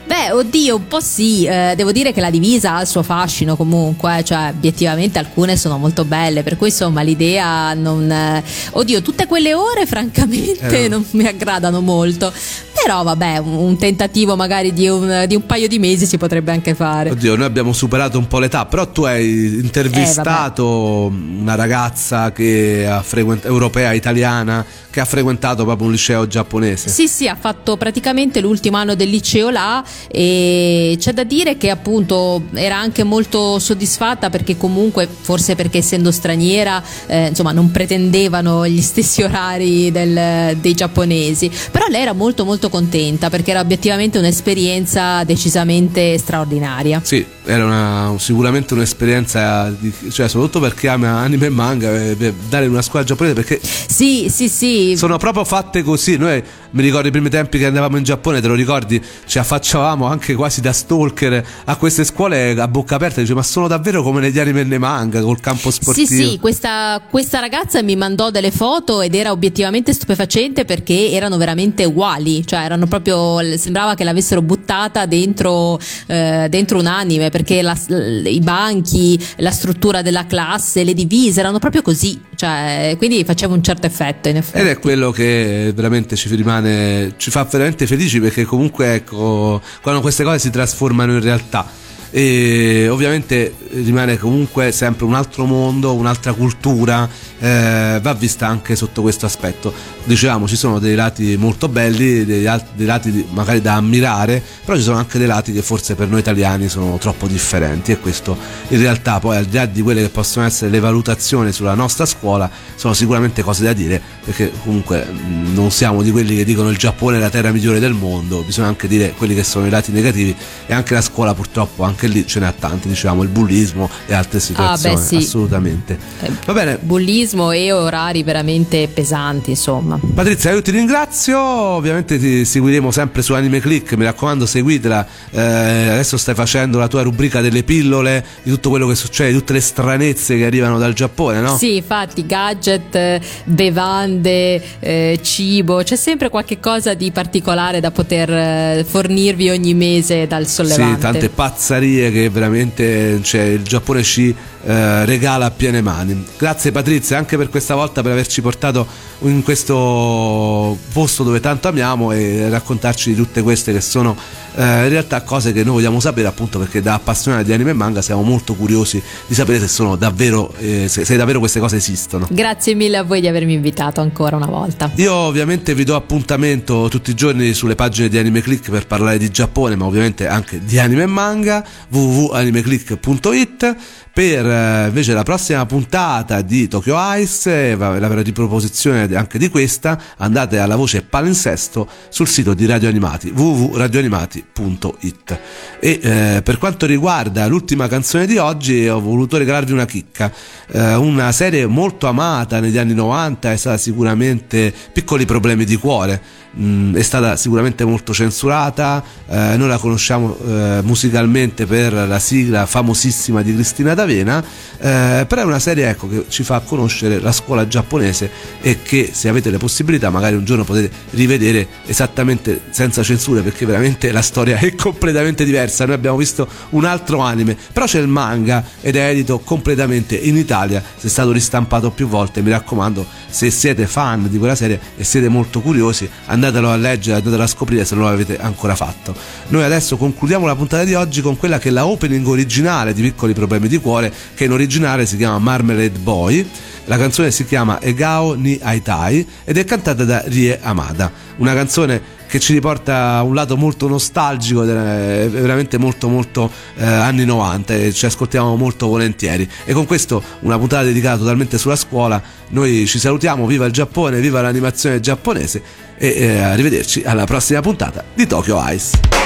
[0.07, 3.57] Beh, oddio, un po' sì, eh, devo dire che la divisa ha il suo fascino
[3.57, 8.09] comunque, cioè obiettivamente alcune sono molto belle, per cui insomma l'idea non...
[8.09, 10.89] Eh, oddio, tutte quelle ore francamente eh.
[10.89, 12.33] non mi aggradano molto,
[12.73, 16.77] però vabbè, un tentativo magari di un, di un, paio di mesi si potrebbe anche
[16.77, 17.11] fare.
[17.11, 22.87] Oddio, noi abbiamo superato un po' l'età, però tu hai intervistato eh, una ragazza che
[22.89, 26.89] ha frequent- europea, italiana, che ha frequentato proprio un liceo giapponese.
[26.89, 31.71] Sì, sì, ha fatto praticamente l'ultimo anno del liceo là e c'è da dire che
[31.71, 38.67] appunto era anche molto soddisfatta perché comunque, forse perché essendo straniera, eh, insomma, non pretendevano
[38.67, 44.19] gli stessi orari del, dei giapponesi, però lei era molto molto contenta perché era obiettivamente
[44.19, 47.01] un'esperienza decisamente straordinaria.
[47.03, 52.67] Sì, era una, sicuramente un'esperienza, di, cioè soprattutto perché ama anime e manga, eh, dare
[52.67, 53.61] una scuola giapponese perché...
[53.63, 54.95] Sì, sì, sì.
[54.97, 58.49] Sono proprio fatte così, noi mi ricordo i primi tempi che andavamo in Giappone, te
[58.49, 63.35] lo ricordi, ci affacciavamo anche quasi da stalker a queste scuole a bocca aperta, dice
[63.35, 66.07] ma sono davvero come negli anime e nei manga, col campo sportivo.
[66.07, 71.37] Sì, sì, questa, questa ragazza mi mandò delle foto ed era obiettivamente stupefacente perché erano
[71.37, 77.61] veramente uguali, cioè erano proprio, sembrava che l'avessero buttata dentro, eh, dentro un anime perché
[77.61, 77.77] la,
[78.25, 83.63] i banchi, la struttura della classe, le divise erano proprio così, cioè, quindi faceva un
[83.63, 84.59] certo effetto in effetti.
[84.59, 90.01] Ed è quello che veramente ci rimane, ci fa veramente felici perché comunque ecco, quando
[90.01, 91.69] queste cose si trasformano in realtà
[92.11, 97.07] e ovviamente rimane comunque sempre un altro mondo, un'altra cultura,
[97.39, 99.73] eh, va vista anche sotto questo aspetto.
[100.05, 104.83] Dicevamo, ci sono dei lati molto belli, dei, dei, lati magari da ammirare, però ci
[104.83, 108.37] sono anche dei lati che forse per noi italiani sono troppo differenti e questo
[108.69, 112.07] in realtà poi al di là di quelle che possono essere le valutazioni sulla nostra
[112.07, 115.07] scuola, sono sicuramente cose da dire, perché comunque
[115.53, 118.69] non siamo di quelli che dicono il Giappone è la terra migliore del mondo, bisogna
[118.69, 120.35] anche dire quelli che sono i lati negativi
[120.67, 124.41] e anche la scuola purtroppo, anche lì ce n'è tanti, diciamo, il bullismo e altre
[124.41, 125.17] situazioni, ah, beh, sì.
[125.17, 125.99] assolutamente.
[126.21, 126.79] Eh, Va bene.
[126.81, 129.99] Bullismo turismo e orari veramente pesanti, insomma.
[130.15, 135.41] Patrizia, io ti ringrazio, ovviamente ti seguiremo sempre su Anime Click, mi raccomando seguitela, eh,
[135.41, 139.53] adesso stai facendo la tua rubrica delle pillole, di tutto quello che succede, di tutte
[139.55, 141.57] le stranezze che arrivano dal Giappone, no?
[141.57, 148.85] Sì, infatti, gadget, bevande, eh, cibo, c'è sempre qualche cosa di particolare da poter eh,
[148.89, 150.95] fornirvi ogni mese dal sollevante.
[150.95, 154.35] Sì, tante pazzarie che veramente cioè, il Giappone ci
[154.67, 156.27] eh, regala a piene mani.
[156.37, 158.85] Grazie Patrizia anche per questa volta per averci portato
[159.21, 164.17] in questo posto dove tanto amiamo e raccontarci di tutte queste che sono
[164.57, 167.75] eh, in realtà cose che noi vogliamo sapere appunto perché da appassionati di anime e
[167.75, 171.77] manga siamo molto curiosi di sapere se sono davvero eh, se, se, davvero queste cose
[171.77, 172.27] esistono.
[172.29, 174.91] Grazie mille a voi di avermi invitato ancora una volta.
[174.97, 179.19] Io ovviamente vi do appuntamento tutti i giorni sulle pagine di Anime Click per parlare
[179.19, 183.77] di Giappone, ma ovviamente anche di anime e manga www.animeclick.it
[184.17, 190.59] per eh, invece la prossima puntata di Tokyo Ice, la riproposizione anche di questa, andate
[190.59, 195.41] alla voce palinsesto sul sito di Radio Animati www.radioanimati.it
[195.79, 200.33] e eh, per quanto riguarda l'ultima canzone di oggi ho voluto regalarvi una chicca,
[200.69, 206.45] eh, una serie molto amata negli anni 90 è stata sicuramente Piccoli problemi di cuore
[206.57, 212.67] mh, è stata sicuramente molto censurata, eh, noi la conosciamo eh, musicalmente per la sigla
[212.67, 214.43] famosissima di Cristina D'Avena,
[214.79, 218.31] eh, però è una serie ecco, che ci fa conoscere la scuola giapponese
[218.61, 223.67] e che se avete le possibilità magari un giorno potete rivedere esattamente senza censure perché
[223.67, 228.09] veramente la storia è completamente diversa, noi abbiamo visto un altro anime, però c'è il
[228.09, 233.07] manga ed è edito completamente in Italia, se è stato ristampato più volte, mi raccomando
[233.29, 237.43] se siete fan di quella serie e siete molto curiosi andate andatelo a leggere, andatelo
[237.43, 239.15] a scoprire se non l'avete ancora fatto.
[239.49, 243.03] Noi adesso concludiamo la puntata di oggi con quella che è la opening originale di
[243.03, 246.49] Piccoli Problemi di Cuore, che in originale si chiama Marmalade Boy.
[246.85, 252.01] La canzone si chiama Egao ni Aitai ed è cantata da Rie Amada, una canzone
[252.27, 257.93] che ci riporta a un lato molto nostalgico, veramente molto molto eh, anni 90 e
[257.93, 259.49] ci ascoltiamo molto volentieri.
[259.65, 264.21] E con questo una puntata dedicata totalmente sulla scuola, noi ci salutiamo, viva il Giappone,
[264.21, 265.63] viva l'animazione giapponese
[265.97, 269.26] e eh, arrivederci alla prossima puntata di Tokyo Ice.